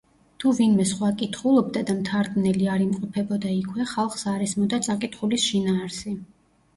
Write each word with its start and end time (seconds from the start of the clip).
თუ 0.43 0.51
ვინმე 0.59 0.83
სხვა 0.91 1.09
კითხულობდა 1.17 1.83
და 1.89 1.95
მთარგმნელი 1.97 2.69
არ 2.75 2.83
იმყოფებოდა 2.85 3.51
იქვე, 3.57 3.85
ხალხს 3.91 4.25
არ 4.31 4.47
ესმოდა 4.47 4.81
წაკითხულის 4.87 5.45
შინაარსი. 5.51 6.15